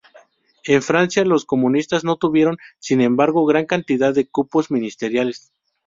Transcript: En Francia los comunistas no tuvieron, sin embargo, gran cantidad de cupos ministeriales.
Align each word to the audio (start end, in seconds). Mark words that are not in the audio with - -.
En 0.65 0.81
Francia 0.81 1.23
los 1.25 1.45
comunistas 1.45 2.03
no 2.03 2.15
tuvieron, 2.15 2.57
sin 2.79 3.01
embargo, 3.01 3.45
gran 3.45 3.67
cantidad 3.67 4.15
de 4.15 4.25
cupos 4.27 4.71
ministeriales. 4.71 5.51